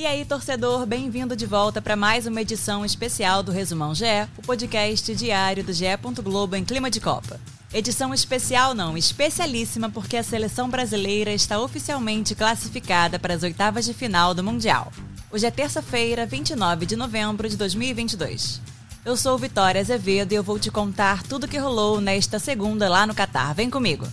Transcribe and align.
E 0.00 0.06
aí, 0.06 0.24
torcedor, 0.24 0.86
bem-vindo 0.86 1.36
de 1.36 1.44
volta 1.44 1.82
para 1.82 1.94
mais 1.94 2.26
uma 2.26 2.40
edição 2.40 2.86
especial 2.86 3.42
do 3.42 3.52
Resumão 3.52 3.94
GE, 3.94 4.06
o 4.38 4.40
podcast 4.40 5.14
diário 5.14 5.62
do 5.62 5.74
GE. 5.74 5.84
Globo 6.22 6.56
em 6.56 6.64
clima 6.64 6.90
de 6.90 7.02
Copa. 7.02 7.38
Edição 7.70 8.14
especial 8.14 8.72
não, 8.72 8.96
especialíssima 8.96 9.90
porque 9.90 10.16
a 10.16 10.22
seleção 10.22 10.70
brasileira 10.70 11.34
está 11.34 11.60
oficialmente 11.60 12.34
classificada 12.34 13.18
para 13.18 13.34
as 13.34 13.42
oitavas 13.42 13.84
de 13.84 13.92
final 13.92 14.32
do 14.32 14.42
Mundial. 14.42 14.90
Hoje 15.30 15.44
é 15.44 15.50
terça-feira, 15.50 16.24
29 16.24 16.86
de 16.86 16.96
novembro 16.96 17.46
de 17.46 17.58
2022. 17.58 18.58
Eu 19.04 19.18
sou 19.18 19.36
Vitória 19.36 19.82
Azevedo 19.82 20.32
e 20.32 20.34
eu 20.34 20.42
vou 20.42 20.58
te 20.58 20.70
contar 20.70 21.22
tudo 21.24 21.44
o 21.44 21.48
que 21.48 21.58
rolou 21.58 22.00
nesta 22.00 22.38
segunda 22.38 22.88
lá 22.88 23.06
no 23.06 23.14
Catar. 23.14 23.54
Vem 23.54 23.68
comigo! 23.68 24.06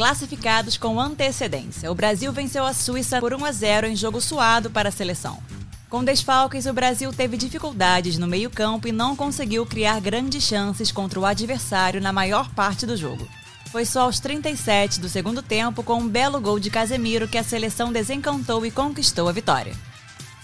Classificados 0.00 0.78
com 0.78 0.98
antecedência, 0.98 1.92
o 1.92 1.94
Brasil 1.94 2.32
venceu 2.32 2.64
a 2.64 2.72
Suíça 2.72 3.20
por 3.20 3.34
1 3.34 3.44
a 3.44 3.52
0 3.52 3.86
em 3.86 3.94
jogo 3.94 4.18
suado 4.18 4.70
para 4.70 4.88
a 4.88 4.92
seleção. 4.92 5.38
Com 5.90 6.02
desfalques, 6.02 6.64
o 6.64 6.72
Brasil 6.72 7.12
teve 7.12 7.36
dificuldades 7.36 8.16
no 8.16 8.26
meio-campo 8.26 8.88
e 8.88 8.92
não 8.92 9.14
conseguiu 9.14 9.66
criar 9.66 10.00
grandes 10.00 10.42
chances 10.42 10.90
contra 10.90 11.20
o 11.20 11.26
adversário 11.26 12.00
na 12.00 12.14
maior 12.14 12.48
parte 12.54 12.86
do 12.86 12.96
jogo. 12.96 13.28
Foi 13.66 13.84
só 13.84 14.04
aos 14.04 14.18
37 14.20 15.00
do 15.00 15.08
segundo 15.10 15.42
tempo, 15.42 15.82
com 15.82 15.98
um 15.98 16.08
belo 16.08 16.40
gol 16.40 16.58
de 16.58 16.70
Casemiro, 16.70 17.28
que 17.28 17.36
a 17.36 17.44
seleção 17.44 17.92
desencantou 17.92 18.64
e 18.64 18.70
conquistou 18.70 19.28
a 19.28 19.32
vitória. 19.32 19.74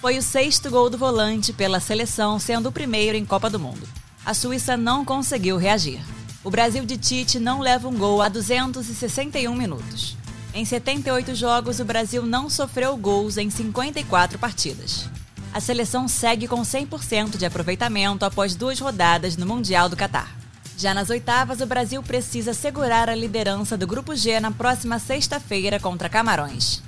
Foi 0.02 0.18
o 0.18 0.22
sexto 0.22 0.70
gol 0.70 0.90
do 0.90 0.98
volante 0.98 1.54
pela 1.54 1.80
seleção, 1.80 2.38
sendo 2.38 2.68
o 2.68 2.72
primeiro 2.72 3.16
em 3.16 3.24
Copa 3.24 3.48
do 3.48 3.58
Mundo. 3.58 3.88
A 4.22 4.34
Suíça 4.34 4.76
não 4.76 5.02
conseguiu 5.02 5.56
reagir. 5.56 6.02
O 6.46 6.50
Brasil 6.50 6.86
de 6.86 6.96
Tite 6.96 7.40
não 7.40 7.58
leva 7.58 7.88
um 7.88 7.98
gol 7.98 8.22
a 8.22 8.28
261 8.28 9.52
minutos. 9.52 10.16
Em 10.54 10.64
78 10.64 11.34
jogos, 11.34 11.80
o 11.80 11.84
Brasil 11.84 12.24
não 12.24 12.48
sofreu 12.48 12.96
gols 12.96 13.36
em 13.36 13.50
54 13.50 14.38
partidas. 14.38 15.10
A 15.52 15.58
seleção 15.58 16.06
segue 16.06 16.46
com 16.46 16.62
100% 16.62 17.36
de 17.36 17.44
aproveitamento 17.44 18.24
após 18.24 18.54
duas 18.54 18.78
rodadas 18.78 19.36
no 19.36 19.44
Mundial 19.44 19.88
do 19.88 19.96
Catar. 19.96 20.36
Já 20.78 20.94
nas 20.94 21.10
oitavas, 21.10 21.60
o 21.60 21.66
Brasil 21.66 22.00
precisa 22.00 22.54
segurar 22.54 23.10
a 23.10 23.14
liderança 23.16 23.76
do 23.76 23.84
Grupo 23.84 24.14
G 24.14 24.38
na 24.38 24.52
próxima 24.52 25.00
sexta-feira 25.00 25.80
contra 25.80 26.08
Camarões. 26.08 26.80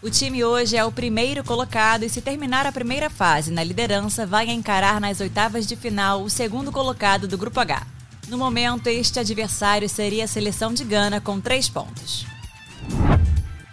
O 0.00 0.08
time 0.08 0.44
hoje 0.44 0.76
é 0.76 0.84
o 0.84 0.92
primeiro 0.92 1.42
colocado 1.42 2.04
e, 2.04 2.08
se 2.08 2.20
terminar 2.20 2.64
a 2.64 2.70
primeira 2.70 3.10
fase 3.10 3.50
na 3.50 3.64
liderança, 3.64 4.24
vai 4.24 4.48
encarar 4.48 5.00
nas 5.00 5.18
oitavas 5.18 5.66
de 5.66 5.74
final 5.74 6.22
o 6.22 6.30
segundo 6.30 6.70
colocado 6.70 7.26
do 7.26 7.36
Grupo 7.36 7.58
H. 7.58 7.98
No 8.30 8.38
momento, 8.38 8.86
este 8.86 9.18
adversário 9.18 9.88
seria 9.88 10.22
a 10.22 10.28
seleção 10.28 10.72
de 10.72 10.84
Gana 10.84 11.20
com 11.20 11.40
três 11.40 11.68
pontos. 11.68 12.24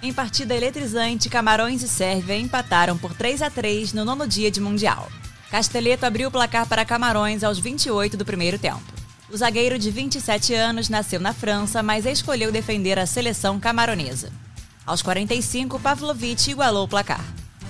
Em 0.02 0.11
partida 0.11 0.55
eletrizante, 0.55 1.30
Camarões 1.30 1.83
e 1.83 1.88
Sérvia 1.88 2.36
empataram 2.36 2.97
por 2.97 3.14
3 3.14 3.44
a 3.44 3.52
3 3.52 3.94
no 3.94 4.03
nono 4.03 4.27
dia 4.27 4.49
de 4.49 4.59
Mundial. 4.59 5.11
Casteleto 5.52 6.08
abriu 6.08 6.30
o 6.30 6.31
placar 6.31 6.67
para 6.67 6.83
Camarões 6.83 7.44
aos 7.44 7.59
28 7.59 8.17
do 8.17 8.25
primeiro 8.25 8.58
tempo. 8.58 8.81
O 9.30 9.38
zagueiro 9.38 9.77
de 9.77 9.91
27 9.91 10.55
anos 10.55 10.89
nasceu 10.89 11.19
na 11.19 11.33
França, 11.33 11.83
mas 11.83 12.08
escolheu 12.08 12.52
defender 12.52 12.97
a 12.97 13.05
seleção 13.05 13.59
camaronesa. 13.59 14.31
Aos 14.88 15.03
45, 15.03 15.80
Pavlovic 15.80 16.49
igualou 16.49 16.86
o 16.86 16.88
placar. 16.88 17.23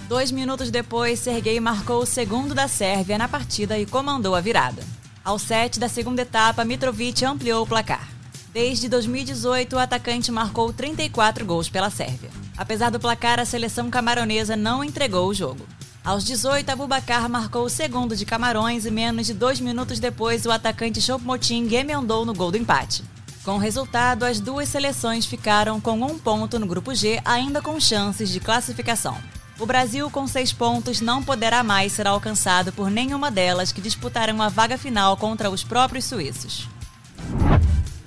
Dois 0.07 0.31
minutos 0.31 0.71
depois, 0.71 1.19
Sergei 1.19 1.59
marcou 1.59 2.03
o 2.03 2.05
segundo 2.05 2.55
da 2.55 2.69
Sérvia 2.69 3.17
na 3.17 3.27
partida 3.27 3.77
e 3.77 3.85
comandou 3.85 4.35
a 4.35 4.39
virada. 4.39 4.81
Ao 5.27 5.37
7 5.37 5.77
da 5.77 5.89
segunda 5.89 6.21
etapa, 6.21 6.63
Mitrovic 6.63 7.25
ampliou 7.25 7.61
o 7.61 7.67
placar. 7.67 8.07
Desde 8.53 8.87
2018, 8.87 9.75
o 9.75 9.77
atacante 9.77 10.31
marcou 10.31 10.71
34 10.71 11.45
gols 11.45 11.67
pela 11.67 11.89
Sérvia. 11.89 12.29
Apesar 12.55 12.89
do 12.89 12.97
placar, 12.97 13.37
a 13.37 13.43
seleção 13.43 13.89
camaronesa 13.89 14.55
não 14.55 14.81
entregou 14.81 15.27
o 15.27 15.33
jogo. 15.33 15.67
Aos 16.01 16.23
18, 16.23 16.69
Abubacar 16.69 17.27
marcou 17.27 17.65
o 17.65 17.69
segundo 17.69 18.15
de 18.15 18.23
Camarões 18.25 18.85
e 18.85 18.89
menos 18.89 19.27
de 19.27 19.33
dois 19.33 19.59
minutos 19.59 19.99
depois, 19.99 20.45
o 20.45 20.51
atacante 20.51 21.01
Choupo-Moting 21.01 21.75
emendou 21.75 22.25
no 22.25 22.33
gol 22.33 22.49
do 22.49 22.57
empate. 22.57 23.03
Com 23.43 23.55
o 23.55 23.59
resultado, 23.59 24.23
as 24.23 24.39
duas 24.39 24.69
seleções 24.69 25.25
ficaram 25.25 25.81
com 25.81 26.01
um 26.03 26.17
ponto 26.17 26.57
no 26.57 26.65
Grupo 26.65 26.95
G, 26.95 27.19
ainda 27.25 27.61
com 27.61 27.77
chances 27.81 28.29
de 28.29 28.39
classificação. 28.39 29.17
O 29.59 29.65
Brasil, 29.65 30.07
com 30.11 30.27
seis 30.27 30.53
pontos, 30.53 31.01
não 31.01 31.23
poderá 31.23 31.63
mais 31.63 31.93
ser 31.93 32.05
alcançado 32.05 32.71
por 32.71 32.91
nenhuma 32.91 33.31
delas 33.31 33.71
que 33.71 33.81
disputarão 33.81 34.39
a 34.39 34.49
vaga 34.49 34.77
final 34.77 35.17
contra 35.17 35.49
os 35.49 35.63
próprios 35.63 36.05
suíços. 36.05 36.69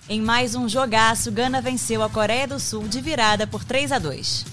Em 0.08 0.20
mais 0.20 0.54
um 0.54 0.68
jogaço, 0.68 1.30
Gana 1.32 1.60
venceu 1.60 2.04
a 2.04 2.08
Coreia 2.08 2.46
do 2.46 2.60
Sul 2.60 2.86
de 2.86 3.00
virada 3.00 3.48
por 3.48 3.64
3 3.64 3.90
a 3.90 3.98
2. 3.98 4.44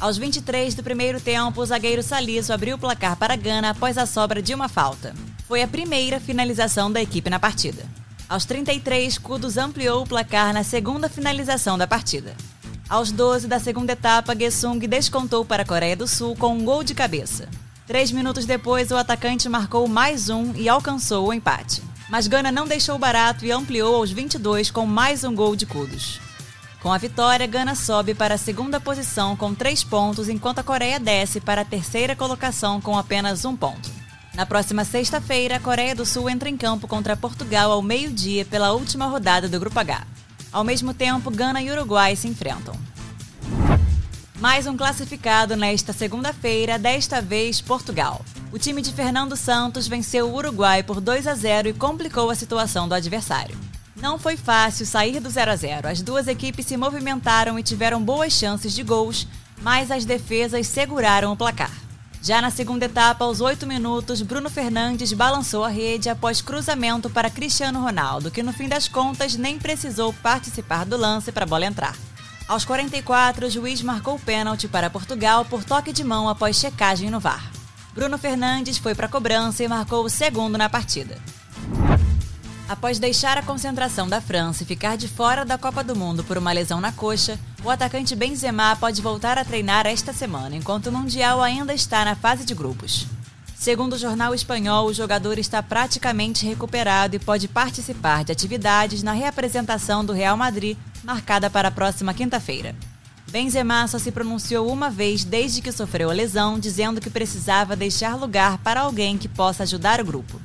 Aos 0.00 0.16
23 0.16 0.74
do 0.74 0.82
primeiro 0.82 1.20
tempo, 1.20 1.60
o 1.60 1.66
zagueiro 1.66 2.02
Saliso 2.02 2.52
abriu 2.52 2.76
o 2.76 2.78
placar 2.78 3.16
para 3.16 3.36
Gana 3.36 3.70
após 3.70 3.98
a 3.98 4.06
sobra 4.06 4.40
de 4.40 4.54
uma 4.54 4.68
falta. 4.68 5.14
Foi 5.46 5.62
a 5.62 5.68
primeira 5.68 6.18
finalização 6.18 6.90
da 6.90 7.02
equipe 7.02 7.28
na 7.28 7.38
partida. 7.38 7.84
Aos 8.28 8.46
33, 8.46 9.18
Kudos 9.18 9.58
ampliou 9.58 10.02
o 10.02 10.06
placar 10.06 10.52
na 10.54 10.64
segunda 10.64 11.08
finalização 11.08 11.76
da 11.76 11.86
partida. 11.86 12.34
Aos 12.88 13.10
12 13.10 13.48
da 13.48 13.58
segunda 13.58 13.94
etapa, 13.94 14.36
Gesung 14.38 14.78
descontou 14.78 15.44
para 15.44 15.64
a 15.64 15.66
Coreia 15.66 15.96
do 15.96 16.06
Sul 16.06 16.36
com 16.36 16.54
um 16.54 16.64
gol 16.64 16.84
de 16.84 16.94
cabeça. 16.94 17.48
Três 17.84 18.12
minutos 18.12 18.46
depois, 18.46 18.92
o 18.92 18.96
atacante 18.96 19.48
marcou 19.48 19.88
mais 19.88 20.28
um 20.28 20.52
e 20.54 20.68
alcançou 20.68 21.26
o 21.26 21.32
empate. 21.32 21.82
Mas 22.08 22.28
Gana 22.28 22.52
não 22.52 22.64
deixou 22.64 22.96
barato 22.96 23.44
e 23.44 23.50
ampliou 23.50 23.96
aos 23.96 24.12
22 24.12 24.70
com 24.70 24.86
mais 24.86 25.24
um 25.24 25.34
gol 25.34 25.56
de 25.56 25.66
Kudos. 25.66 26.20
Com 26.80 26.92
a 26.92 26.98
vitória, 26.98 27.44
Gana 27.48 27.74
sobe 27.74 28.14
para 28.14 28.34
a 28.34 28.38
segunda 28.38 28.78
posição 28.78 29.34
com 29.34 29.52
três 29.52 29.82
pontos, 29.82 30.28
enquanto 30.28 30.60
a 30.60 30.64
Coreia 30.64 31.00
desce 31.00 31.40
para 31.40 31.62
a 31.62 31.64
terceira 31.64 32.14
colocação 32.14 32.80
com 32.80 32.96
apenas 32.96 33.44
um 33.44 33.56
ponto. 33.56 33.90
Na 34.32 34.46
próxima 34.46 34.84
sexta-feira, 34.84 35.56
a 35.56 35.60
Coreia 35.60 35.94
do 35.94 36.06
Sul 36.06 36.30
entra 36.30 36.48
em 36.48 36.56
campo 36.56 36.86
contra 36.86 37.16
Portugal 37.16 37.72
ao 37.72 37.82
meio-dia 37.82 38.44
pela 38.44 38.72
última 38.72 39.06
rodada 39.06 39.48
do 39.48 39.58
Grupo 39.58 39.80
H. 39.80 40.06
Ao 40.56 40.64
mesmo 40.64 40.94
tempo, 40.94 41.30
Gana 41.30 41.60
e 41.60 41.70
Uruguai 41.70 42.16
se 42.16 42.26
enfrentam. 42.26 42.74
Mais 44.40 44.66
um 44.66 44.74
classificado 44.74 45.54
nesta 45.54 45.92
segunda-feira, 45.92 46.78
desta 46.78 47.20
vez 47.20 47.60
Portugal. 47.60 48.24
O 48.50 48.58
time 48.58 48.80
de 48.80 48.90
Fernando 48.90 49.36
Santos 49.36 49.86
venceu 49.86 50.26
o 50.26 50.34
Uruguai 50.34 50.82
por 50.82 50.98
2 50.98 51.26
a 51.26 51.34
0 51.34 51.68
e 51.68 51.74
complicou 51.74 52.30
a 52.30 52.34
situação 52.34 52.88
do 52.88 52.94
adversário. 52.94 53.54
Não 53.96 54.18
foi 54.18 54.34
fácil 54.34 54.86
sair 54.86 55.20
do 55.20 55.28
0 55.28 55.50
a 55.50 55.56
0. 55.56 55.88
As 55.88 56.00
duas 56.00 56.26
equipes 56.26 56.64
se 56.64 56.78
movimentaram 56.78 57.58
e 57.58 57.62
tiveram 57.62 58.02
boas 58.02 58.32
chances 58.32 58.72
de 58.72 58.82
gols, 58.82 59.28
mas 59.60 59.90
as 59.90 60.06
defesas 60.06 60.66
seguraram 60.66 61.32
o 61.32 61.36
placar. 61.36 61.75
Já 62.26 62.42
na 62.42 62.50
segunda 62.50 62.86
etapa, 62.86 63.24
aos 63.24 63.40
8 63.40 63.68
minutos, 63.68 64.20
Bruno 64.20 64.50
Fernandes 64.50 65.12
balançou 65.12 65.62
a 65.62 65.68
rede 65.68 66.08
após 66.08 66.40
cruzamento 66.40 67.08
para 67.08 67.30
Cristiano 67.30 67.80
Ronaldo, 67.80 68.32
que 68.32 68.42
no 68.42 68.52
fim 68.52 68.68
das 68.68 68.88
contas 68.88 69.36
nem 69.36 69.60
precisou 69.60 70.12
participar 70.12 70.84
do 70.84 70.96
lance 70.96 71.30
para 71.30 71.44
a 71.44 71.46
bola 71.46 71.66
entrar. 71.66 71.96
Aos 72.48 72.64
44, 72.64 73.46
o 73.46 73.48
juiz 73.48 73.80
marcou 73.80 74.18
pênalti 74.18 74.66
para 74.66 74.90
Portugal 74.90 75.44
por 75.44 75.62
toque 75.62 75.92
de 75.92 76.02
mão 76.02 76.28
após 76.28 76.56
checagem 76.56 77.10
no 77.10 77.20
VAR. 77.20 77.48
Bruno 77.94 78.18
Fernandes 78.18 78.76
foi 78.76 78.92
para 78.92 79.06
a 79.06 79.08
cobrança 79.08 79.62
e 79.62 79.68
marcou 79.68 80.04
o 80.04 80.10
segundo 80.10 80.58
na 80.58 80.68
partida. 80.68 81.16
Após 82.68 82.98
deixar 82.98 83.38
a 83.38 83.42
concentração 83.42 84.08
da 84.08 84.20
França 84.20 84.64
e 84.64 84.66
ficar 84.66 84.96
de 84.96 85.06
fora 85.06 85.44
da 85.44 85.56
Copa 85.56 85.84
do 85.84 85.94
Mundo 85.94 86.24
por 86.24 86.36
uma 86.36 86.50
lesão 86.50 86.80
na 86.80 86.90
coxa, 86.90 87.38
o 87.66 87.70
atacante 87.70 88.14
Benzema 88.14 88.76
pode 88.76 89.02
voltar 89.02 89.36
a 89.36 89.44
treinar 89.44 89.88
esta 89.88 90.12
semana, 90.12 90.54
enquanto 90.54 90.86
o 90.86 90.92
Mundial 90.92 91.42
ainda 91.42 91.74
está 91.74 92.04
na 92.04 92.14
fase 92.14 92.44
de 92.44 92.54
grupos. 92.54 93.08
Segundo 93.56 93.94
o 93.94 93.98
jornal 93.98 94.32
espanhol, 94.32 94.86
o 94.86 94.94
jogador 94.94 95.36
está 95.36 95.60
praticamente 95.60 96.46
recuperado 96.46 97.16
e 97.16 97.18
pode 97.18 97.48
participar 97.48 98.22
de 98.22 98.30
atividades 98.30 99.02
na 99.02 99.10
reapresentação 99.10 100.04
do 100.04 100.12
Real 100.12 100.36
Madrid, 100.36 100.78
marcada 101.02 101.50
para 101.50 101.66
a 101.66 101.72
próxima 101.72 102.14
quinta-feira. 102.14 102.72
Benzema 103.32 103.88
só 103.88 103.98
se 103.98 104.12
pronunciou 104.12 104.70
uma 104.70 104.88
vez 104.88 105.24
desde 105.24 105.60
que 105.60 105.72
sofreu 105.72 106.08
a 106.08 106.14
lesão, 106.14 106.60
dizendo 106.60 107.00
que 107.00 107.10
precisava 107.10 107.74
deixar 107.74 108.14
lugar 108.14 108.58
para 108.58 108.82
alguém 108.82 109.18
que 109.18 109.26
possa 109.26 109.64
ajudar 109.64 110.00
o 110.00 110.04
grupo. 110.04 110.40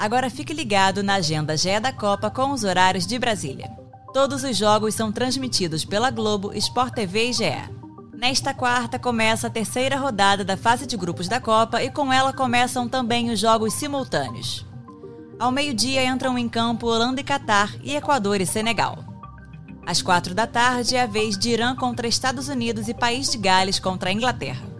Agora 0.00 0.30
fique 0.30 0.54
ligado 0.54 1.02
na 1.02 1.16
agenda 1.16 1.54
GE 1.58 1.78
da 1.78 1.92
Copa 1.92 2.30
com 2.30 2.52
os 2.52 2.64
horários 2.64 3.06
de 3.06 3.18
Brasília. 3.18 3.70
Todos 4.14 4.42
os 4.44 4.56
jogos 4.56 4.94
são 4.94 5.12
transmitidos 5.12 5.84
pela 5.84 6.10
Globo, 6.10 6.54
Sport 6.54 6.94
TV 6.94 7.28
e 7.28 7.32
GE. 7.34 7.70
Nesta 8.14 8.54
quarta 8.54 8.98
começa 8.98 9.48
a 9.48 9.50
terceira 9.50 9.98
rodada 9.98 10.42
da 10.42 10.56
fase 10.56 10.86
de 10.86 10.96
grupos 10.96 11.28
da 11.28 11.38
Copa 11.38 11.82
e 11.82 11.90
com 11.90 12.10
ela 12.10 12.32
começam 12.32 12.88
também 12.88 13.28
os 13.28 13.38
jogos 13.38 13.74
simultâneos. 13.74 14.64
Ao 15.38 15.52
meio-dia 15.52 16.02
entram 16.06 16.38
em 16.38 16.48
campo 16.48 16.86
Holanda 16.86 17.20
e 17.20 17.24
Catar 17.24 17.70
e 17.82 17.94
Equador 17.94 18.40
e 18.40 18.46
Senegal. 18.46 19.04
Às 19.84 20.00
quatro 20.00 20.34
da 20.34 20.46
tarde 20.46 20.96
é 20.96 21.02
a 21.02 21.06
vez 21.06 21.36
de 21.36 21.50
Irã 21.50 21.76
contra 21.76 22.08
Estados 22.08 22.48
Unidos 22.48 22.88
e 22.88 22.94
País 22.94 23.30
de 23.30 23.36
Gales 23.36 23.78
contra 23.78 24.08
a 24.08 24.12
Inglaterra. 24.14 24.79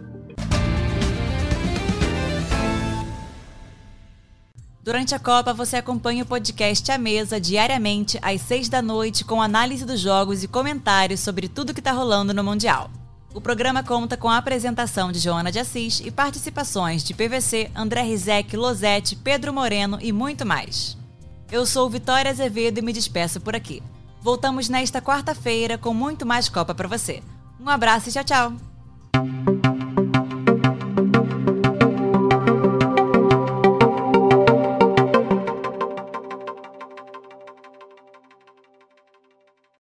Durante 4.83 5.13
a 5.13 5.19
Copa, 5.19 5.53
você 5.53 5.77
acompanha 5.77 6.23
o 6.23 6.25
podcast 6.25 6.91
A 6.91 6.97
Mesa 6.97 7.39
diariamente 7.39 8.17
às 8.19 8.41
6 8.41 8.67
da 8.67 8.81
noite 8.81 9.23
com 9.23 9.39
análise 9.39 9.85
dos 9.85 9.99
jogos 9.99 10.43
e 10.43 10.47
comentários 10.47 11.19
sobre 11.19 11.47
tudo 11.47 11.73
que 11.73 11.79
está 11.79 11.91
rolando 11.91 12.33
no 12.33 12.43
Mundial. 12.43 12.89
O 13.31 13.39
programa 13.39 13.83
conta 13.83 14.17
com 14.17 14.27
a 14.27 14.37
apresentação 14.37 15.11
de 15.11 15.19
Joana 15.19 15.51
de 15.51 15.59
Assis 15.59 16.01
e 16.03 16.09
participações 16.09 17.03
de 17.03 17.13
PVC, 17.13 17.69
André 17.75 18.01
Rizek, 18.01 18.57
Losete, 18.57 19.15
Pedro 19.15 19.53
Moreno 19.53 19.99
e 20.01 20.11
muito 20.11 20.47
mais. 20.47 20.97
Eu 21.51 21.63
sou 21.65 21.87
Vitória 21.87 22.31
Azevedo 22.31 22.79
e 22.79 22.81
me 22.81 22.91
despeço 22.91 23.39
por 23.39 23.55
aqui. 23.55 23.83
Voltamos 24.19 24.67
nesta 24.67 24.99
quarta-feira 24.99 25.77
com 25.77 25.93
muito 25.93 26.25
mais 26.25 26.49
Copa 26.49 26.73
para 26.73 26.87
você. 26.87 27.21
Um 27.59 27.69
abraço 27.69 28.09
e 28.09 28.11
tchau, 28.11 28.23
tchau! 28.23 28.70